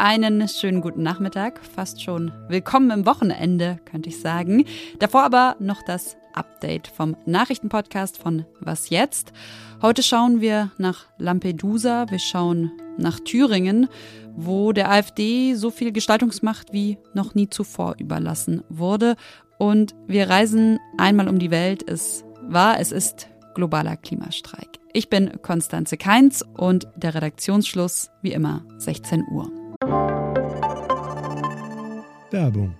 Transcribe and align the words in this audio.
Einen 0.00 0.46
schönen 0.48 0.80
guten 0.80 1.02
Nachmittag, 1.02 1.60
fast 1.64 2.02
schon 2.02 2.32
willkommen 2.48 2.90
im 2.90 3.04
Wochenende, 3.04 3.78
könnte 3.84 4.10
ich 4.10 4.20
sagen. 4.20 4.64
Davor 5.00 5.24
aber 5.24 5.56
noch 5.58 5.82
das 5.82 6.16
Update 6.34 6.86
vom 6.86 7.16
Nachrichtenpodcast 7.26 8.16
von 8.16 8.46
Was 8.60 8.90
jetzt? 8.90 9.32
Heute 9.82 10.02
schauen 10.02 10.40
wir 10.40 10.70
nach 10.78 11.06
Lampedusa, 11.18 12.06
wir 12.10 12.20
schauen 12.20 12.70
nach 12.96 13.18
Thüringen, 13.20 13.88
wo 14.36 14.72
der 14.72 14.90
AfD 14.90 15.54
so 15.54 15.70
viel 15.70 15.92
Gestaltungsmacht 15.92 16.72
wie 16.72 16.98
noch 17.12 17.34
nie 17.34 17.50
zuvor 17.50 17.96
überlassen 17.98 18.62
wurde. 18.68 19.16
Und 19.58 19.96
wir 20.06 20.30
reisen 20.30 20.78
einmal 20.96 21.28
um 21.28 21.40
die 21.40 21.50
Welt. 21.50 21.88
Es 21.88 22.24
war, 22.42 22.78
es 22.78 22.92
ist 22.92 23.28
globaler 23.54 23.96
Klimastreik. 23.96 24.78
Ich 24.92 25.10
bin 25.10 25.40
Konstanze 25.42 25.96
Keinz 25.96 26.44
und 26.56 26.88
der 26.96 27.14
Redaktionsschluss 27.14 28.10
wie 28.22 28.32
immer 28.32 28.64
16 28.78 29.24
Uhr. 29.30 29.50
Werbung. 32.30 32.74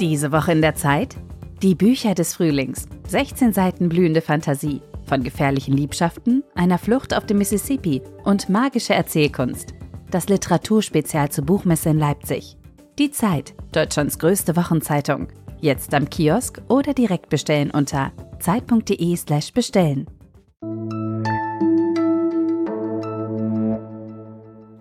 Diese 0.00 0.32
Woche 0.32 0.52
in 0.52 0.62
der 0.62 0.74
Zeit? 0.74 1.16
Die 1.62 1.74
Bücher 1.74 2.14
des 2.14 2.34
Frühlings. 2.34 2.86
16 3.08 3.52
Seiten 3.52 3.88
blühende 3.88 4.20
Fantasie. 4.20 4.82
Von 5.04 5.22
gefährlichen 5.22 5.76
Liebschaften, 5.76 6.42
einer 6.54 6.78
Flucht 6.78 7.14
auf 7.14 7.26
dem 7.26 7.38
Mississippi 7.38 8.02
und 8.24 8.48
magische 8.48 8.94
Erzählkunst. 8.94 9.74
Das 10.10 10.28
Literaturspezial 10.28 11.30
zur 11.30 11.44
Buchmesse 11.44 11.90
in 11.90 11.98
Leipzig. 11.98 12.56
Die 12.98 13.10
Zeit, 13.10 13.54
Deutschlands 13.72 14.18
größte 14.18 14.56
Wochenzeitung. 14.56 15.28
Jetzt 15.62 15.94
am 15.94 16.10
Kiosk 16.10 16.60
oder 16.66 16.92
direkt 16.92 17.28
bestellen 17.28 17.70
unter 17.70 18.10
zeit.de/slash 18.40 19.52
bestellen. 19.52 20.08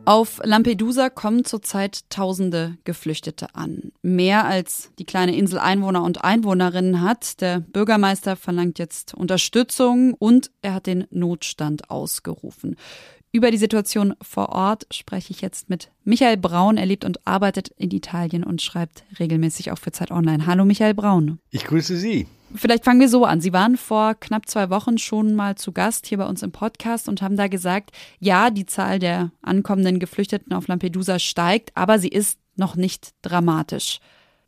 Auf 0.06 0.41
Lampedusa 0.44 1.09
kommen 1.09 1.45
zurzeit 1.45 2.09
tausende 2.09 2.80
Geflüchtete 2.83 3.53
an. 3.53 3.91
Mehr 4.02 4.45
als 4.45 4.91
die 4.97 5.06
kleine 5.06 5.36
Insel 5.36 5.59
Einwohner 5.59 6.03
und 6.03 6.23
Einwohnerinnen 6.23 7.02
hat. 7.02 7.41
Der 7.41 7.59
Bürgermeister 7.59 8.36
verlangt 8.36 8.80
jetzt 8.80 9.13
Unterstützung 9.13 10.16
und 10.16 10.50
er 10.63 10.73
hat 10.73 10.88
den 10.88 11.06
Notstand 11.11 11.91
ausgerufen. 11.91 12.75
Über 13.34 13.50
die 13.50 13.58
Situation 13.58 14.14
vor 14.22 14.50
Ort 14.50 14.88
spreche 14.92 15.32
ich 15.32 15.40
jetzt 15.40 15.70
mit 15.70 15.90
Michael 16.04 16.36
Braun. 16.36 16.76
Er 16.76 16.86
lebt 16.86 17.06
und 17.06 17.26
arbeitet 17.26 17.70
in 17.78 17.90
Italien 17.92 18.44
und 18.44 18.62
schreibt 18.62 19.06
regelmäßig 19.20 19.72
auch 19.72 19.78
für 19.78 19.94
Zeit 19.94 20.12
Online. 20.12 20.46
Hallo 20.46 20.66
Michael 20.66 20.94
Braun. 20.94 21.40
Ich 21.50 21.64
grüße 21.64 21.96
Sie. 21.96 22.28
Vielleicht 22.54 22.84
fangen 22.84 23.00
wir 23.00 23.08
so 23.08 23.24
an. 23.24 23.40
Sie 23.40 23.54
waren 23.54 23.78
vor 23.78 24.16
knapp 24.16 24.50
zwei 24.50 24.70
Wochen 24.70 24.98
schon 24.98 25.34
mal 25.34 25.56
zu 25.56 25.72
Gast 25.72 26.08
hier 26.08 26.18
bei 26.18 26.28
uns 26.28 26.44
im 26.44 26.52
Podcast 26.52 27.08
und 27.08 27.22
haben 27.22 27.38
da 27.38 27.48
gesagt, 27.48 27.92
ja, 28.20 28.50
die 28.50 28.66
Zahl 28.66 29.00
der 29.00 29.32
ankommenden 29.42 30.00
Geflüchteten 30.00 30.52
auf 30.52 30.68
Lampedusa 30.68 31.18
steigt, 31.18 31.72
aber 31.74 32.00
sie 32.00 32.09
ist 32.09 32.38
noch 32.58 32.76
nicht 32.76 33.12
dramatisch. 33.22 34.00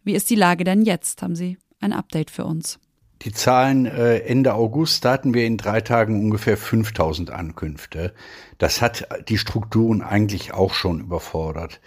Wie 0.04 0.14
ist 0.14 0.30
die 0.30 0.36
Lage 0.36 0.66
denn 0.66 0.82
jetzt? 0.82 1.22
Haben 1.22 1.38
Sie 1.38 1.58
ein 1.80 1.94
Update 1.94 2.30
für 2.30 2.44
uns? 2.44 2.80
Die 3.24 3.32
Zahlen 3.32 3.86
äh, 3.86 4.18
Ende 4.20 4.54
August, 4.54 5.06
da 5.06 5.14
hatten 5.14 5.34
wir 5.34 5.46
in 5.46 5.56
drei 5.56 5.80
Tagen 5.80 6.20
ungefähr 6.20 6.58
5000 6.58 7.32
Ankünfte. 7.32 8.14
Das 8.58 8.82
hat 8.82 9.08
die 9.30 9.38
Strukturen 9.38 10.02
eigentlich 10.02 10.54
auch 10.54 10.74
schon 10.74 11.00
überfordert. 11.00 11.80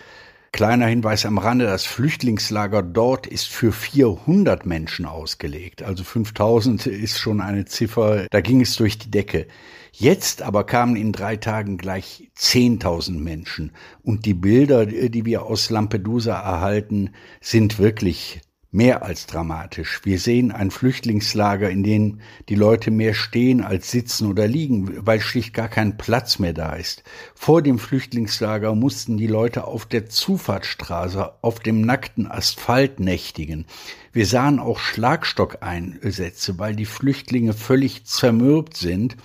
Kleiner 0.52 0.86
Hinweis 0.86 1.26
am 1.26 1.36
Rande, 1.36 1.66
das 1.66 1.84
Flüchtlingslager 1.84 2.82
dort 2.82 3.26
ist 3.26 3.48
für 3.48 3.72
400 3.72 4.64
Menschen 4.64 5.04
ausgelegt. 5.04 5.82
Also 5.82 6.02
5000 6.02 6.86
ist 6.86 7.18
schon 7.18 7.42
eine 7.42 7.66
Ziffer, 7.66 8.26
da 8.30 8.40
ging 8.40 8.62
es 8.62 8.74
durch 8.76 8.96
die 8.96 9.10
Decke. 9.10 9.46
Jetzt 9.92 10.40
aber 10.40 10.64
kamen 10.64 10.96
in 10.96 11.12
drei 11.12 11.36
Tagen 11.36 11.76
gleich 11.76 12.30
10.000 12.38 13.18
Menschen. 13.18 13.72
Und 14.02 14.24
die 14.24 14.32
Bilder, 14.32 14.86
die 14.86 15.26
wir 15.26 15.42
aus 15.42 15.68
Lampedusa 15.68 16.34
erhalten, 16.34 17.10
sind 17.42 17.78
wirklich 17.78 18.40
mehr 18.76 19.02
als 19.02 19.26
dramatisch. 19.26 20.02
Wir 20.04 20.18
sehen 20.18 20.52
ein 20.52 20.70
Flüchtlingslager, 20.70 21.70
in 21.70 21.82
dem 21.82 22.20
die 22.50 22.54
Leute 22.54 22.90
mehr 22.90 23.14
stehen 23.14 23.62
als 23.62 23.90
sitzen 23.90 24.28
oder 24.28 24.46
liegen, 24.46 25.06
weil 25.06 25.20
schlicht 25.20 25.54
gar 25.54 25.68
kein 25.68 25.96
Platz 25.96 26.38
mehr 26.38 26.52
da 26.52 26.74
ist. 26.74 27.02
Vor 27.34 27.62
dem 27.62 27.78
Flüchtlingslager 27.78 28.74
mussten 28.74 29.16
die 29.16 29.26
Leute 29.26 29.64
auf 29.64 29.86
der 29.86 30.10
Zufahrtsstraße 30.10 31.32
auf 31.40 31.58
dem 31.60 31.80
nackten 31.80 32.30
Asphalt 32.30 33.00
nächtigen. 33.00 33.64
Wir 34.12 34.26
sahen 34.26 34.58
auch 34.58 34.78
Schlagstockeinsätze, 34.78 36.58
weil 36.58 36.76
die 36.76 36.84
Flüchtlinge 36.84 37.54
völlig 37.54 38.04
zermürbt 38.04 38.76
sind. 38.76 39.16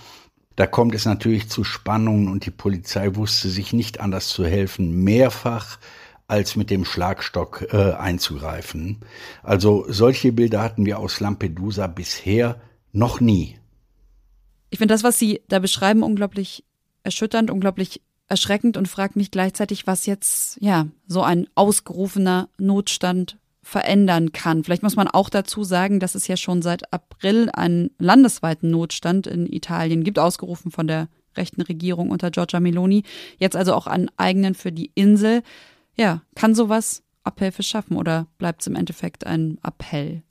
Da 0.56 0.66
kommt 0.66 0.94
es 0.94 1.04
natürlich 1.04 1.50
zu 1.50 1.62
Spannungen 1.62 2.28
und 2.28 2.46
die 2.46 2.50
Polizei 2.50 3.16
wusste 3.16 3.50
sich 3.50 3.74
nicht 3.74 4.00
anders 4.00 4.28
zu 4.28 4.46
helfen. 4.46 5.04
Mehrfach 5.04 5.78
als 6.32 6.56
mit 6.56 6.70
dem 6.70 6.86
Schlagstock 6.86 7.66
äh, 7.72 7.92
einzugreifen. 7.92 9.00
Also 9.42 9.84
solche 9.88 10.32
Bilder 10.32 10.62
hatten 10.62 10.86
wir 10.86 10.98
aus 10.98 11.20
Lampedusa 11.20 11.88
bisher 11.88 12.58
noch 12.90 13.20
nie. 13.20 13.58
Ich 14.70 14.78
finde 14.78 14.94
das, 14.94 15.04
was 15.04 15.18
Sie 15.18 15.42
da 15.48 15.58
beschreiben, 15.58 16.02
unglaublich 16.02 16.64
erschütternd, 17.02 17.50
unglaublich 17.50 18.00
erschreckend 18.28 18.78
und 18.78 18.88
frage 18.88 19.18
mich 19.18 19.30
gleichzeitig, 19.30 19.86
was 19.86 20.06
jetzt 20.06 20.56
ja 20.62 20.86
so 21.06 21.20
ein 21.20 21.48
ausgerufener 21.54 22.48
Notstand 22.56 23.36
verändern 23.62 24.32
kann. 24.32 24.64
Vielleicht 24.64 24.82
muss 24.82 24.96
man 24.96 25.08
auch 25.08 25.28
dazu 25.28 25.64
sagen, 25.64 26.00
dass 26.00 26.14
es 26.14 26.28
ja 26.28 26.38
schon 26.38 26.62
seit 26.62 26.94
April 26.94 27.50
einen 27.52 27.90
landesweiten 27.98 28.70
Notstand 28.70 29.26
in 29.26 29.46
Italien 29.52 30.02
gibt, 30.02 30.18
ausgerufen 30.18 30.70
von 30.70 30.86
der 30.86 31.08
rechten 31.36 31.60
Regierung 31.60 32.08
unter 32.08 32.30
Giorgia 32.30 32.58
Meloni. 32.58 33.02
Jetzt 33.36 33.54
also 33.54 33.74
auch 33.74 33.86
einen 33.86 34.10
eigenen 34.16 34.54
für 34.54 34.72
die 34.72 34.90
Insel. 34.94 35.42
Ja, 35.96 36.22
kann 36.34 36.54
sowas 36.54 37.02
Abhilfe 37.22 37.62
schaffen 37.62 37.96
oder 37.96 38.26
bleibt 38.38 38.62
es 38.62 38.66
im 38.66 38.76
Endeffekt 38.76 39.26
ein 39.26 39.58
Appell? 39.62 40.22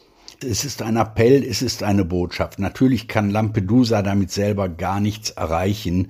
Es 0.43 0.65
ist 0.65 0.81
ein 0.81 0.97
Appell, 0.97 1.43
es 1.43 1.61
ist 1.61 1.83
eine 1.83 2.05
Botschaft. 2.05 2.59
Natürlich 2.59 3.07
kann 3.07 3.29
Lampedusa 3.29 4.01
damit 4.01 4.31
selber 4.31 4.69
gar 4.69 4.99
nichts 4.99 5.31
erreichen. 5.31 6.09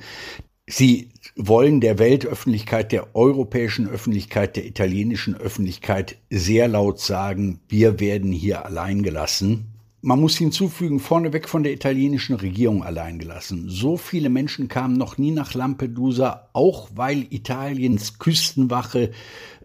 Sie 0.68 1.10
wollen 1.36 1.82
der 1.82 2.00
Weltöffentlichkeit, 2.00 2.92
der 2.92 3.16
europäischen 3.16 3.90
Öffentlichkeit, 3.90 4.56
der 4.56 4.66
italienischen 4.66 5.36
Öffentlichkeit 5.36 6.18
sehr 6.30 6.68
laut 6.68 7.00
sagen, 7.00 7.60
wir 7.68 8.00
werden 8.00 8.32
hier 8.32 8.66
allein 8.66 9.04
gelassen. 9.04 9.71
Man 10.04 10.20
muss 10.20 10.36
hinzufügen, 10.36 11.00
vorneweg 11.00 11.48
von 11.48 11.62
der 11.62 11.74
italienischen 11.74 12.36
Regierung 12.36 12.82
allein 12.84 13.20
gelassen. 13.20 13.66
So 13.70 13.98
viele 13.98 14.30
Menschen 14.30 14.68
kamen 14.68 14.98
noch 14.98 15.20
nie 15.20 15.30
nach 15.30 15.54
Lampedusa, 15.54 16.50
auch 16.54 16.90
weil 16.96 17.28
Italiens 17.30 18.18
Küstenwache 18.18 19.12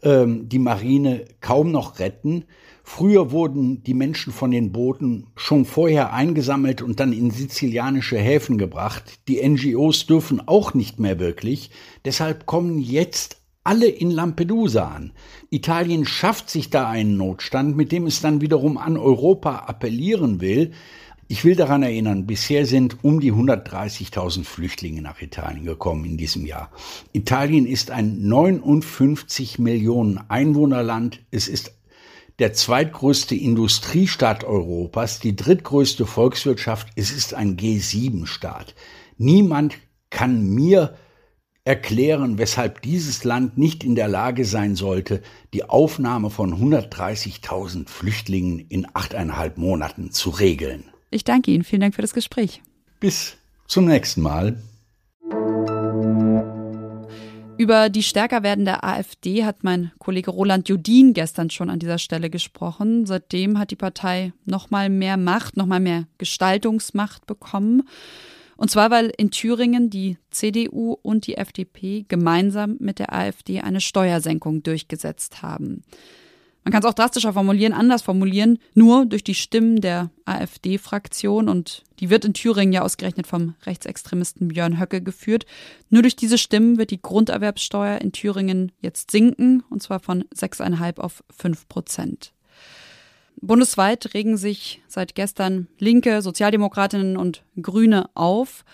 ähm, 0.03 0.47
die 0.47 0.59
Marine 0.59 1.25
kaum 1.41 1.73
noch 1.73 2.01
retten. 2.01 2.45
Früher 2.85 3.31
wurden 3.31 3.83
die 3.83 3.95
Menschen 3.95 4.31
von 4.31 4.51
den 4.51 4.73
Booten 4.73 5.29
schon 5.37 5.65
vorher 5.65 6.13
eingesammelt 6.13 6.83
und 6.83 7.01
dann 7.01 7.15
in 7.15 7.31
sizilianische 7.31 8.19
Häfen 8.19 8.59
gebracht. 8.59 9.19
Die 9.29 9.43
NGOs 9.43 10.05
dürfen 10.05 10.47
auch 10.47 10.75
nicht 10.75 11.01
mehr 11.01 11.19
wirklich. 11.19 11.71
Deshalb 12.05 12.45
kommen 12.45 12.79
jetzt 12.79 13.36
alle 13.67 13.89
in 13.89 14.11
Lampedusa 14.11 14.87
an. 14.87 15.13
Italien 15.51 16.07
schafft 16.07 16.49
sich 16.51 16.71
da 16.71 16.89
einen 16.89 17.17
Notstand, 17.17 17.77
mit 17.77 17.93
dem 17.93 18.07
es 18.07 18.21
dann 18.21 18.41
wiederum 18.41 18.79
an 18.79 18.97
Europa 18.97 19.57
appellieren 19.67 20.41
will. 20.41 20.73
Ich 21.29 21.45
will 21.45 21.57
daran 21.57 21.83
erinnern, 21.83 22.27
bisher 22.27 22.67
sind 22.67 23.03
um 23.03 23.19
die 23.19 23.33
130.000 23.33 24.45
Flüchtlinge 24.45 25.03
nach 25.03 25.21
Italien 25.21 25.65
gekommen 25.65 26.05
in 26.05 26.17
diesem 26.17 26.47
Jahr. 26.47 26.71
Italien 27.13 27.67
ist 27.67 27.91
ein 27.91 28.23
59 28.29 29.59
Millionen 29.59 30.21
Einwohnerland. 30.29 31.21
Es 31.33 31.49
ist 31.49 31.73
der 32.39 32.53
zweitgrößte 32.53 33.35
Industriestaat 33.35 34.45
Europas, 34.45 35.19
die 35.19 35.35
drittgrößte 35.35 36.07
Volkswirtschaft. 36.07 36.89
Es 36.95 37.11
ist 37.11 37.35
ein 37.35 37.57
G7-Staat. 37.57 38.77
Niemand 39.19 39.75
kann 40.11 40.49
mir 40.49 40.95
erklären, 41.67 42.39
weshalb 42.39 42.81
dieses 42.83 43.25
Land 43.25 43.59
nicht 43.59 43.83
in 43.83 43.97
der 43.97 44.07
Lage 44.07 44.45
sein 44.45 44.77
sollte, 44.77 45.21
die 45.53 45.65
Aufnahme 45.65 46.31
von 46.31 46.55
130.000 46.55 47.89
Flüchtlingen 47.89 48.61
in 48.61 48.87
achteinhalb 48.95 49.59
Monaten 49.59 50.13
zu 50.13 50.31
regeln. 50.31 50.85
Ich 51.11 51.25
danke 51.25 51.51
Ihnen. 51.51 51.65
Vielen 51.65 51.81
Dank 51.81 51.95
für 51.97 52.03
das 52.03 52.15
Gespräch. 52.15 52.63
Bis 53.01 53.37
zum 53.67 53.87
nächsten 53.87 54.23
Mal. 54.23 54.63
Über 57.59 57.89
die 57.89 58.03
stärker 58.03 58.43
werdende 58.45 58.85
AfD 58.85 59.45
hat 59.45 59.65
mein 59.65 59.91
Kollege 59.99 60.31
Roland 60.31 60.69
Judin 60.69 61.15
gestern 61.15 61.51
schon 61.51 61.71
an 61.71 61.81
dieser 61.81 61.99
Stelle 61.99 62.31
gesprochen. 62.31 63.07
Seitdem 63.07 63.59
hat 63.59 63.73
die 63.73 63.77
Partei 63.77 64.33
noch 64.45 64.71
mal 64.71 64.89
mehr 64.89 65.17
Macht, 65.17 65.57
noch 65.57 65.67
mal 65.67 65.81
mehr 65.81 66.07
Gestaltungsmacht 66.19 67.27
bekommen. 67.27 67.83
Und 68.57 68.71
zwar, 68.71 68.91
weil 68.91 69.13
in 69.17 69.31
Thüringen 69.31 69.91
die 69.91 70.17
CDU 70.31 70.97
und 71.03 71.27
die 71.27 71.37
FDP 71.37 72.05
gemeinsam 72.09 72.77
mit 72.81 72.99
der 72.99 73.13
AfD 73.13 73.61
eine 73.61 73.81
Steuersenkung 73.81 74.63
durchgesetzt 74.63 75.43
haben. 75.43 75.83
Man 76.67 76.73
kann 76.73 76.83
es 76.83 76.89
auch 76.89 76.95
drastischer 76.95 77.33
formulieren, 77.33 77.73
anders 77.73 78.03
formulieren, 78.03 78.59
nur 78.75 79.07
durch 79.07 79.23
die 79.23 79.37
Stimmen 79.37 79.81
der 79.81 80.11
AfD-Fraktion 80.25 81.49
und 81.49 81.85
die 82.01 82.11
wird 82.11 82.25
in 82.25 82.35
Thüringen 82.35 82.73
ja 82.73 82.83
ausgerechnet 82.83 83.29
vom 83.29 83.55
Rechtsextremisten 83.67 84.49
Björn 84.49 84.81
Höcke 84.81 85.01
geführt. 85.01 85.47
Nur 85.91 86.03
durch 86.03 86.17
diese 86.17 86.39
Stimmen 86.39 86.77
wird 86.77 86.91
die 86.91 87.01
Grunderwerbsteuer 87.01 88.01
in 88.01 88.11
Thüringen 88.11 88.73
jetzt 88.81 89.13
sinken 89.13 89.63
und 89.71 89.81
zwar 89.81 90.01
von 90.01 90.25
6,5 90.35 90.99
auf 90.99 91.23
5 91.31 91.69
Prozent. 91.69 92.33
Bundesweit 93.41 94.15
regen 94.15 94.37
sich 94.37 94.83
seit 94.89 95.15
gestern 95.15 95.69
Linke, 95.79 96.23
Sozialdemokratinnen 96.23 97.17
und 97.17 97.43
Grüne 97.61 98.09
auf. 98.15 98.65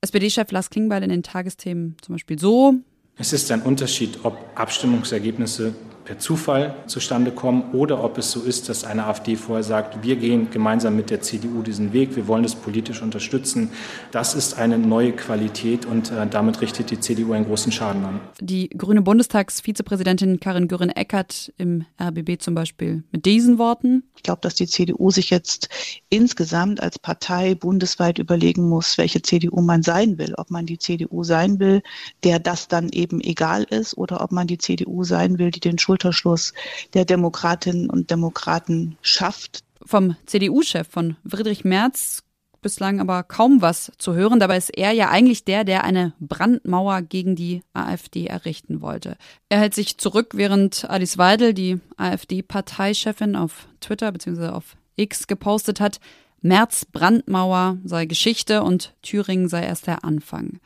SPD-Chef 0.00 0.50
Lars 0.50 0.70
Klingbeil 0.70 1.02
in 1.02 1.10
den 1.10 1.22
Tagesthemen 1.22 1.96
zum 2.02 2.14
Beispiel 2.14 2.38
so. 2.38 2.74
Es 3.16 3.32
ist 3.32 3.50
ein 3.52 3.62
Unterschied, 3.62 4.18
ob 4.24 4.38
Abstimmungsergebnisse 4.54 5.74
per 6.10 6.18
Zufall 6.18 6.74
zustande 6.88 7.30
kommen 7.30 7.70
oder 7.72 8.02
ob 8.02 8.18
es 8.18 8.32
so 8.32 8.40
ist, 8.40 8.68
dass 8.68 8.82
eine 8.82 9.06
AfD 9.06 9.36
vorher 9.36 9.62
sagt, 9.62 10.02
wir 10.02 10.16
gehen 10.16 10.50
gemeinsam 10.50 10.96
mit 10.96 11.08
der 11.08 11.22
CDU 11.22 11.62
diesen 11.62 11.92
Weg, 11.92 12.16
wir 12.16 12.26
wollen 12.26 12.42
das 12.42 12.56
politisch 12.56 13.00
unterstützen. 13.00 13.70
Das 14.10 14.34
ist 14.34 14.58
eine 14.58 14.76
neue 14.76 15.12
Qualität 15.12 15.86
und 15.86 16.10
äh, 16.10 16.26
damit 16.28 16.62
richtet 16.62 16.90
die 16.90 16.98
CDU 16.98 17.32
einen 17.32 17.44
großen 17.44 17.70
Schaden 17.70 18.04
an. 18.04 18.20
Die 18.40 18.70
grüne 18.70 19.02
Bundestagsvizepräsidentin 19.02 20.40
Karin 20.40 20.66
Göring-Eckert 20.66 21.52
im 21.58 21.84
RBB 22.02 22.42
zum 22.42 22.56
Beispiel 22.56 23.04
mit 23.12 23.24
diesen 23.24 23.58
Worten. 23.58 24.02
Ich 24.16 24.24
glaube, 24.24 24.40
dass 24.42 24.56
die 24.56 24.66
CDU 24.66 25.12
sich 25.12 25.30
jetzt 25.30 25.68
insgesamt 26.08 26.82
als 26.82 26.98
Partei 26.98 27.54
bundesweit 27.54 28.18
überlegen 28.18 28.68
muss, 28.68 28.98
welche 28.98 29.22
CDU 29.22 29.60
man 29.60 29.84
sein 29.84 30.18
will. 30.18 30.34
Ob 30.36 30.50
man 30.50 30.66
die 30.66 30.78
CDU 30.78 31.22
sein 31.22 31.60
will, 31.60 31.82
der 32.24 32.40
das 32.40 32.66
dann 32.66 32.88
eben 32.88 33.20
egal 33.20 33.62
ist, 33.62 33.96
oder 33.96 34.20
ob 34.22 34.32
man 34.32 34.48
die 34.48 34.58
CDU 34.58 35.04
sein 35.04 35.38
will, 35.38 35.52
die 35.52 35.60
den 35.60 35.78
Schuld 35.78 35.99
Schulterschluss 36.00 36.54
der 36.94 37.04
Demokratinnen 37.04 37.90
und 37.90 38.10
Demokraten 38.10 38.96
schafft. 39.02 39.62
Vom 39.84 40.16
CDU-Chef 40.26 40.88
von 40.88 41.16
Friedrich 41.28 41.64
Merz 41.64 42.22
bislang 42.62 43.00
aber 43.00 43.22
kaum 43.22 43.62
was 43.62 43.92
zu 43.96 44.14
hören. 44.14 44.38
Dabei 44.38 44.58
ist 44.58 44.76
er 44.76 44.92
ja 44.92 45.08
eigentlich 45.08 45.44
der, 45.44 45.64
der 45.64 45.84
eine 45.84 46.12
Brandmauer 46.20 47.02
gegen 47.02 47.34
die 47.34 47.62
AfD 47.72 48.26
errichten 48.26 48.82
wollte. 48.82 49.16
Er 49.48 49.60
hält 49.60 49.74
sich 49.74 49.96
zurück, 49.96 50.32
während 50.34 50.88
Alice 50.88 51.16
Weidel, 51.16 51.54
die 51.54 51.80
AfD-Parteichefin, 51.96 53.36
auf 53.36 53.66
Twitter 53.80 54.12
bzw. 54.12 54.48
auf 54.48 54.76
X 54.96 55.26
gepostet 55.26 55.80
hat, 55.80 56.00
Merz 56.42 56.84
Brandmauer 56.84 57.78
sei 57.84 58.06
Geschichte 58.06 58.62
und 58.62 58.94
Thüringen 59.02 59.48
sei 59.48 59.62
erst 59.62 59.86
der 59.86 60.04
Anfang. 60.04 60.60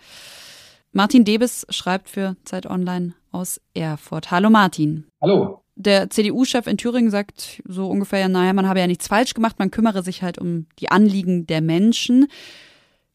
Martin 0.96 1.24
Debes 1.24 1.66
schreibt 1.70 2.08
für 2.08 2.36
Zeit 2.44 2.66
Online 2.66 3.14
aus 3.32 3.60
Erfurt. 3.74 4.30
Hallo 4.30 4.48
Martin. 4.48 5.08
Hallo. 5.20 5.60
Der 5.74 6.08
CDU-Chef 6.08 6.68
in 6.68 6.78
Thüringen 6.78 7.10
sagt 7.10 7.60
so 7.66 7.88
ungefähr, 7.88 8.20
ja, 8.20 8.28
naja, 8.28 8.52
man 8.52 8.68
habe 8.68 8.78
ja 8.78 8.86
nichts 8.86 9.08
falsch 9.08 9.34
gemacht, 9.34 9.58
man 9.58 9.72
kümmere 9.72 10.04
sich 10.04 10.22
halt 10.22 10.38
um 10.38 10.66
die 10.78 10.92
Anliegen 10.92 11.48
der 11.48 11.62
Menschen. 11.62 12.28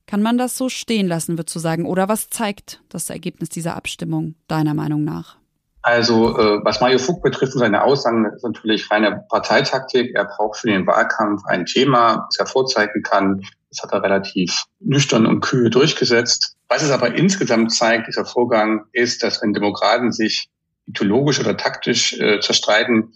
Kann 0.08 0.22
man 0.22 0.38
das 0.38 0.58
so 0.58 0.68
stehen 0.68 1.08
lassen, 1.08 1.38
würdest 1.38 1.56
du 1.56 1.60
sagen? 1.60 1.86
Oder 1.86 2.10
was 2.10 2.30
zeigt 2.30 2.84
das 2.90 3.10
Ergebnis 3.10 3.48
dieser 3.48 3.78
Abstimmung 3.78 4.36
deiner 4.50 4.74
Meinung 4.74 5.06
nach? 5.06 5.39
Also 5.82 6.38
äh, 6.38 6.60
was 6.64 6.82
Mario 6.82 7.00
Fug 7.00 7.22
betrifft 7.22 7.54
und 7.54 7.60
seine 7.60 7.84
Aussagen, 7.84 8.26
ist 8.26 8.44
natürlich 8.44 8.92
reine 8.92 9.24
Parteitaktik. 9.30 10.14
Er 10.14 10.26
braucht 10.26 10.60
für 10.60 10.68
den 10.68 10.86
Wahlkampf 10.86 11.44
ein 11.46 11.66
Thema, 11.66 12.28
das 12.30 12.40
er 12.40 12.46
vorzeigen 12.48 13.02
kann. 13.02 13.42
Das 13.70 13.84
hat 13.84 13.94
er 13.94 14.04
relativ 14.04 14.66
nüchtern 14.80 15.26
und 15.26 15.42
kühl 15.42 15.70
durchgesetzt. 15.70 16.56
Was 16.68 16.84
es 16.84 16.92
aber 16.92 17.16
insgesamt 17.16 17.74
zeigt, 17.74 18.08
dieser 18.08 18.26
Vorgang, 18.26 18.86
ist, 18.92 19.24
dass 19.24 19.42
wenn 19.42 19.54
Demokraten 19.54 20.12
sich 20.12 20.50
ideologisch 20.88 21.40
oder 21.40 21.56
taktisch 21.56 22.20
äh, 22.20 22.40
zerstreiten, 22.40 23.14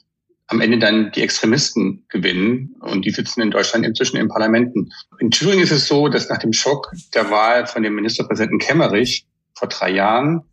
am 0.47 0.61
Ende 0.61 0.79
dann 0.79 1.11
die 1.11 1.21
Extremisten 1.21 2.05
gewinnen. 2.09 2.75
Und 2.79 3.05
die 3.05 3.11
sitzen 3.11 3.41
in 3.41 3.51
Deutschland 3.51 3.85
inzwischen 3.85 4.17
in 4.17 4.27
Parlamenten. 4.27 4.91
In 5.19 5.31
Thüringen 5.31 5.63
ist 5.63 5.71
es 5.71 5.87
so, 5.87 6.07
dass 6.07 6.29
nach 6.29 6.37
dem 6.37 6.53
Schock 6.53 6.91
der 7.13 7.29
Wahl 7.29 7.65
von 7.65 7.83
dem 7.83 7.95
Ministerpräsidenten 7.95 8.59
Kemmerich 8.59 9.25
vor 9.55 9.67
drei 9.67 9.91
Jahren, 9.91 10.43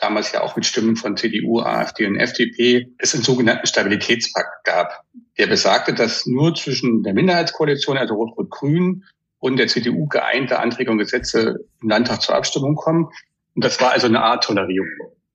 damals 0.00 0.32
ja 0.32 0.42
auch 0.42 0.56
mit 0.56 0.66
Stimmen 0.66 0.96
von 0.96 1.16
CDU, 1.16 1.60
AfD 1.60 2.06
und 2.06 2.16
FDP, 2.16 2.92
es 2.98 3.14
einen 3.14 3.22
sogenannten 3.22 3.66
Stabilitätspakt 3.66 4.64
gab. 4.64 5.04
Der 5.38 5.46
besagte, 5.46 5.94
dass 5.94 6.26
nur 6.26 6.54
zwischen 6.54 7.02
der 7.02 7.14
Minderheitskoalition, 7.14 7.98
also 7.98 8.14
Rot-Rot-Grün, 8.14 9.04
und 9.40 9.56
der 9.56 9.68
CDU 9.68 10.06
geeinte 10.06 10.58
Anträge 10.58 10.90
und 10.90 10.98
Gesetze 10.98 11.64
im 11.80 11.88
Landtag 11.88 12.22
zur 12.22 12.34
Abstimmung 12.34 12.76
kommen. 12.76 13.08
Und 13.54 13.64
das 13.64 13.80
war 13.80 13.92
also 13.92 14.06
eine 14.06 14.22
Art 14.22 14.44
Tolerierung. 14.44 14.88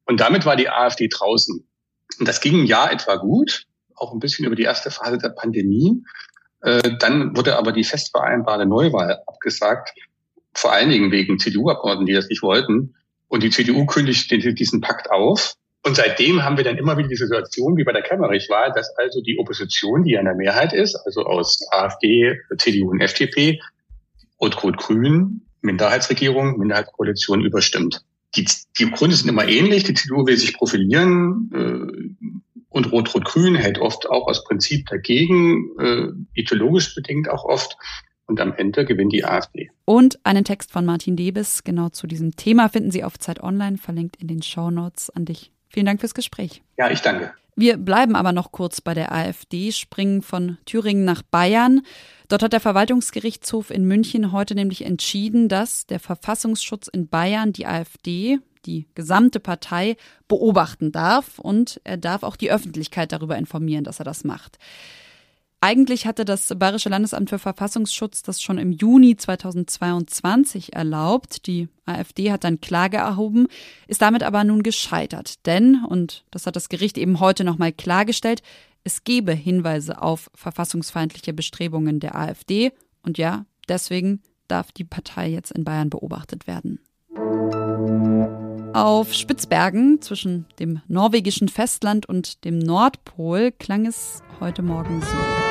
Und 0.06 0.20
damit 0.20 0.46
war 0.46 0.56
die 0.56 0.70
AfD 0.70 1.10
draußen. 1.12 1.68
Und 2.20 2.28
das 2.28 2.40
ging 2.40 2.62
ein 2.62 2.66
Jahr 2.66 2.92
etwa 2.92 3.16
gut, 3.16 3.66
auch 3.96 4.14
ein 4.14 4.20
bisschen 4.20 4.46
über 4.46 4.56
die 4.56 4.64
erste 4.64 4.92
Phase 4.92 5.18
der 5.18 5.30
Pandemie. 5.30 6.04
Äh, 6.62 6.98
dann 7.00 7.36
wurde 7.36 7.58
aber 7.58 7.72
die 7.72 7.84
fest 7.84 8.12
vereinbarte 8.12 8.66
Neuwahl 8.66 9.22
abgesagt, 9.26 9.92
vor 10.54 10.72
allen 10.72 10.90
Dingen 10.90 11.12
wegen 11.12 11.40
CDU-Abgeordneten, 11.40 12.06
die 12.06 12.14
das 12.14 12.30
nicht 12.30 12.44
wollten. 12.44 12.95
Und 13.28 13.44
die 13.44 13.50
CDU 13.50 13.86
kündigte 13.86 14.38
diesen 14.54 14.82
Pakt 14.82 15.12
auf. 15.12 15.56
Und 15.84 15.96
seitdem 15.96 16.44
haben 16.44 16.58
wir 16.58 16.64
dann 16.64 16.78
immer 16.78 16.98
wieder 16.98 17.10
die 17.10 17.16
Situation, 17.16 17.78
wie 17.78 17.84
bei 17.84 17.94
der 17.94 18.02
Kemmerich-Wahl, 18.02 18.72
dass 18.74 18.90
also 18.98 19.22
die 19.22 19.38
Opposition, 19.38 20.04
die 20.04 20.14
ja 20.14 20.20
in 20.20 20.26
der 20.26 20.36
Mehrheit 20.36 20.74
ist, 20.74 20.96
also 21.06 21.22
aus 21.26 21.60
AfD, 21.70 22.40
CDU 22.58 22.90
und 22.90 23.02
FDP, 23.02 23.62
Rot-Rot-Grün, 24.42 25.42
Minderheitsregierung, 25.62 26.58
Minderheitskoalition 26.58 27.42
überstimmt. 27.42 28.04
Die, 28.36 28.48
die 28.80 28.92
Gründe 28.92 29.16
sind 29.16 29.30
immer 29.30 29.48
ähnlich. 29.48 29.84
Die 29.84 29.94
CDU 29.94 30.26
will 30.26 30.38
sich 30.38 30.58
profilieren 30.58 31.52
äh, 31.54 32.26
und 32.70 32.92
Rot-Rot-Grün 32.92 33.56
hält 33.56 33.80
oft 33.80 34.10
auch 34.10 34.28
aus 34.28 34.44
Prinzip 34.44 34.88
dagegen, 34.88 35.70
äh, 35.80 36.08
ideologisch 36.34 36.94
bedingt 36.96 37.30
auch 37.30 37.46
oft. 37.46 37.78
Und 38.28 38.42
am 38.42 38.54
Ende 38.54 38.86
gewinnt 38.86 39.14
die 39.14 39.24
AfD. 39.24 39.70
Und 39.86 40.20
einen 40.24 40.44
Text 40.44 40.72
von 40.72 40.86
Martin 40.86 41.16
Debes 41.16 41.64
genau 41.64 41.90
zu 41.90 42.08
diesem 42.08 42.36
Thema 42.36 42.70
finden 42.70 42.92
Sie 42.92 43.04
auf 43.04 43.20
Zeit 43.20 43.42
Online, 43.42 43.78
verlinkt 43.78 44.16
in 44.16 44.28
den 44.28 44.42
Show 44.42 44.72
Notes 44.72 45.10
an 45.12 45.26
dich. 45.26 45.52
Vielen 45.70 45.86
Dank 45.86 46.00
fürs 46.00 46.14
Gespräch. 46.14 46.64
Ja, 46.78 46.90
ich 46.90 47.02
danke. 47.02 47.34
Wir 47.58 47.78
bleiben 47.78 48.18
aber 48.18 48.34
noch 48.34 48.52
kurz 48.52 48.82
bei 48.82 48.94
der 48.94 49.14
AfD, 49.14 49.72
springen 49.72 50.22
von 50.22 50.58
Thüringen 50.66 51.06
nach 51.06 51.22
Bayern. 51.22 51.84
Dort 52.28 52.44
hat 52.44 52.52
der 52.52 52.60
Verwaltungsgerichtshof 52.60 53.70
in 53.70 53.86
München 53.86 54.34
heute 54.34 54.56
nämlich 54.56 54.84
entschieden, 54.84 55.48
dass 55.48 55.86
der 55.86 56.02
Verfassungsschutz 56.02 56.90
in 56.90 57.08
Bayern 57.08 57.54
die 57.54 57.66
AfD, 57.66 58.40
die 58.66 58.88
gesamte 58.94 59.40
Partei, 59.40 59.96
beobachten 60.28 60.92
darf 60.92 61.40
und 61.40 61.80
er 61.86 61.96
darf 61.96 62.24
auch 62.24 62.36
die 62.36 62.52
Öffentlichkeit 62.52 63.14
darüber 63.14 63.38
informieren, 63.38 63.86
dass 63.86 64.00
er 64.00 64.06
das 64.06 64.26
macht. 64.26 64.58
Eigentlich 65.68 66.06
hatte 66.06 66.26
das 66.26 66.54
Bayerische 66.56 66.90
Landesamt 66.90 67.32
für 67.32 67.40
Verfassungsschutz 67.40 68.22
das 68.22 68.40
schon 68.40 68.60
im 68.60 68.72
Juni 68.72 69.16
2022 69.16 70.74
erlaubt. 70.74 71.48
Die 71.48 71.70
AfD 71.88 72.32
hat 72.32 72.44
dann 72.44 72.62
Klage 72.62 72.98
erhoben, 72.98 73.48
ist 73.88 74.04
damit 74.04 74.22
aber 74.22 74.44
nun 74.44 74.62
gescheitert. 74.62 75.44
Denn, 75.48 75.84
und 75.84 76.24
das 76.30 76.46
hat 76.46 76.56
das 76.56 76.70
Gericht 76.70 77.00
eben 77.00 77.20
heute 77.20 77.44
nochmal 77.44 77.72
klargestellt, 77.72 78.44
es 78.84 79.04
gebe 79.04 79.34
Hinweise 79.34 80.04
auf 80.04 80.30
verfassungsfeindliche 80.36 81.34
Bestrebungen 81.34 82.00
der 82.00 82.14
AfD. 82.14 82.72
Und 83.02 83.18
ja, 83.18 83.48
deswegen 83.68 84.22
darf 84.48 84.72
die 84.72 84.84
Partei 84.84 85.30
jetzt 85.30 85.52
in 85.52 85.64
Bayern 85.64 85.90
beobachtet 85.90 86.46
werden. 86.46 86.80
Auf 88.76 89.16
Spitzbergen 89.16 90.00
zwischen 90.02 90.46
dem 90.60 90.82
norwegischen 90.88 91.48
Festland 91.48 92.06
und 92.06 92.46
dem 92.46 92.60
Nordpol 92.60 93.52
klang 93.52 93.88
es 93.88 94.22
heute 94.40 94.62
Morgen 94.62 95.02
so. 95.02 95.45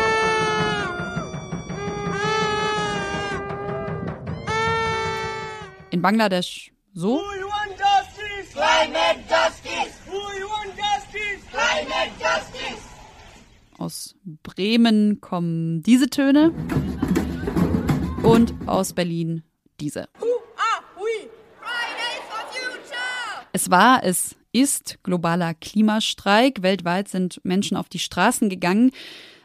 Bangladesch 6.04 6.70
so. 6.92 7.18
Aus 13.78 14.14
Bremen 14.42 15.22
kommen 15.22 15.82
diese 15.82 16.10
Töne 16.10 16.52
und 18.22 18.52
aus 18.66 18.92
Berlin 18.92 19.44
diese. 19.80 20.10
Es 23.54 23.70
war, 23.70 24.04
es 24.04 24.36
ist 24.52 24.98
globaler 25.04 25.54
Klimastreik. 25.54 26.60
Weltweit 26.60 27.08
sind 27.08 27.40
Menschen 27.44 27.78
auf 27.78 27.88
die 27.88 27.98
Straßen 27.98 28.50
gegangen. 28.50 28.90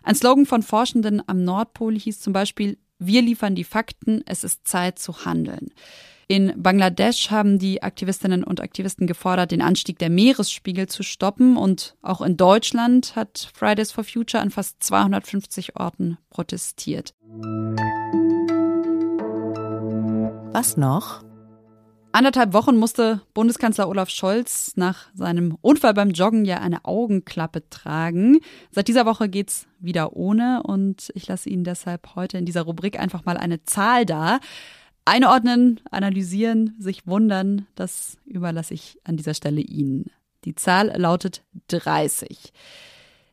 Ein 0.03 0.15
Slogan 0.15 0.45
von 0.45 0.61
Forschenden 0.61 1.23
am 1.25 1.41
Nordpol 1.45 1.97
hieß 1.97 2.19
zum 2.19 2.33
Beispiel, 2.33 2.77
wir 2.97 3.21
liefern 3.21 3.55
die 3.55 3.63
Fakten, 3.63 4.23
es 4.25 4.43
ist 4.43 4.67
Zeit 4.67 4.99
zu 4.99 5.23
handeln. 5.23 5.71
In 6.31 6.53
Bangladesch 6.61 7.31
haben 7.31 7.57
die 7.57 7.81
Aktivistinnen 7.81 8.43
und 8.43 8.61
Aktivisten 8.61 9.07
gefordert, 9.07 9.49
den 9.49 9.63
Anstieg 9.63 9.97
der 9.97 10.11
Meeresspiegel 10.11 10.85
zu 10.85 11.01
stoppen. 11.01 11.57
Und 11.57 11.95
auch 12.03 12.21
in 12.21 12.37
Deutschland 12.37 13.15
hat 13.15 13.49
Fridays 13.55 13.91
for 13.91 14.03
Future 14.03 14.43
an 14.43 14.51
fast 14.51 14.83
250 14.83 15.75
Orten 15.77 16.19
protestiert. 16.29 17.15
Was 20.53 20.77
noch? 20.77 21.23
Anderthalb 22.11 22.53
Wochen 22.53 22.77
musste 22.77 23.21
Bundeskanzler 23.33 23.89
Olaf 23.89 24.11
Scholz 24.11 24.73
nach 24.75 25.07
seinem 25.15 25.57
Unfall 25.61 25.95
beim 25.95 26.11
Joggen 26.11 26.45
ja 26.45 26.57
eine 26.59 26.85
Augenklappe 26.85 27.67
tragen. 27.71 28.37
Seit 28.69 28.87
dieser 28.87 29.07
Woche 29.07 29.29
geht's 29.29 29.65
wieder 29.79 30.15
ohne 30.15 30.61
und 30.61 31.09
ich 31.15 31.27
lasse 31.27 31.49
Ihnen 31.49 31.63
deshalb 31.63 32.13
heute 32.13 32.37
in 32.37 32.45
dieser 32.45 32.61
Rubrik 32.61 32.99
einfach 32.99 33.25
mal 33.25 33.37
eine 33.37 33.63
Zahl 33.63 34.05
da. 34.05 34.39
Einordnen, 35.09 35.79
analysieren, 35.89 36.75
sich 36.77 37.07
wundern, 37.07 37.65
das 37.75 38.17
überlasse 38.25 38.75
ich 38.75 38.99
an 39.03 39.17
dieser 39.17 39.33
Stelle 39.33 39.61
Ihnen. 39.61 40.11
Die 40.45 40.55
Zahl 40.55 40.93
lautet 40.95 41.43
30. 41.69 42.53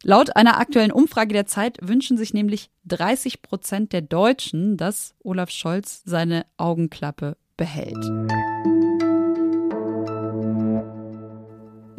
Laut 0.02 0.37
einer 0.37 0.59
aktuellen 0.59 0.90
Umfrage 0.90 1.33
der 1.35 1.47
Zeit 1.47 1.78
wünschen 1.83 2.16
sich 2.16 2.33
nämlich 2.33 2.71
30 2.87 3.42
Prozent 3.42 3.92
der 3.92 4.02
Deutschen, 4.02 4.76
dass 4.76 5.14
Olaf 5.23 5.50
Scholz 5.50 6.02
seine 6.04 6.47
Augenklappe 6.56 7.37
behält. 7.56 8.04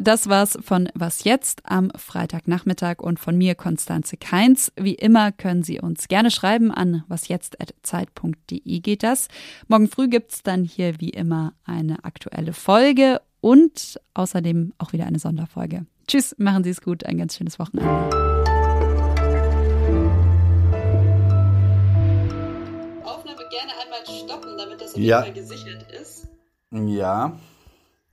Das 0.00 0.28
war's 0.28 0.56
von 0.62 0.88
Was 0.94 1.24
jetzt 1.24 1.62
am 1.64 1.90
Freitagnachmittag 1.96 3.00
und 3.00 3.18
von 3.18 3.36
mir 3.36 3.54
Konstanze 3.56 4.16
Keins. 4.16 4.72
Wie 4.76 4.94
immer 4.94 5.32
können 5.32 5.64
Sie 5.64 5.80
uns 5.80 6.06
gerne 6.06 6.30
schreiben 6.30 6.70
an 6.70 7.02
wasjetzt@zeit.de 7.08 8.80
geht 8.80 9.02
das. 9.02 9.26
Morgen 9.66 9.88
früh 9.88 10.08
gibt's 10.08 10.42
dann 10.44 10.62
hier 10.62 11.00
wie 11.00 11.10
immer 11.10 11.52
eine 11.64 12.04
aktuelle 12.04 12.52
Folge 12.52 13.20
und 13.40 14.00
außerdem 14.14 14.72
auch 14.78 14.92
wieder 14.92 15.06
eine 15.06 15.18
Sonderfolge. 15.18 15.84
Tschüss, 16.06 16.34
machen 16.38 16.62
Sie 16.62 16.70
es 16.70 16.80
gut, 16.80 17.04
ein 17.04 17.18
ganz 17.18 17.36
schönes 17.36 17.58
Wochenende. 17.58 17.90
Aufnahme 23.04 23.42
gerne 23.50 23.72
einmal 23.82 24.06
stoppen, 24.06 24.56
damit 24.56 24.80
das 24.80 24.94
auf 24.94 24.98
Ja. 25.00 25.24
jeden 25.24 25.34
Fall 25.34 25.56
gesichert 25.56 25.86
ist. 26.00 26.28
Ja, 26.70 27.36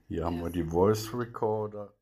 hier 0.07 0.25
haben 0.25 0.43
wir 0.43 0.51
die 0.51 0.63
Voice 0.63 1.11
Recorder. 1.13 1.94